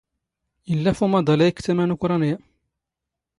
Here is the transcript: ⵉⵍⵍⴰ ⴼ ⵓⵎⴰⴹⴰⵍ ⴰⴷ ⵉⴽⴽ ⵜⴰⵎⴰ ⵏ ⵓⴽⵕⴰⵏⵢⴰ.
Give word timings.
ⵉⵍⵍⴰ 0.71 0.91
ⴼ 0.95 0.97
ⵓⵎⴰⴹⴰⵍ 1.03 1.23
ⴰⴷ 1.33 1.41
ⵉⴽⴽ 1.47 1.59
ⵜⴰⵎⴰ 1.63 1.83
ⵏ 1.87 1.91
ⵓⴽⵕⴰⵏⵢⴰ. 1.93 2.35